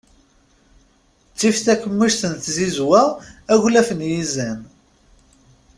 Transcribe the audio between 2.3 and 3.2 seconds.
n tzizwa